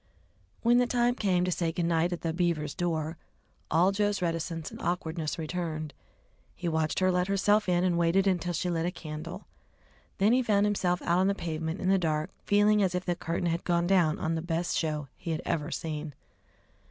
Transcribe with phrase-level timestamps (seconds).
[0.63, 3.19] When the time came to say "Good night" at the Beavers' door,
[3.69, 5.93] all Joe's reticence and awkwardness returned.
[6.55, 9.45] He watched her let herself in and waited until she lit a candle.
[10.17, 13.15] Then he found himself out on the pavement in the dark feeling as if the
[13.15, 16.15] curtain had gone down on the best show be had ever seen.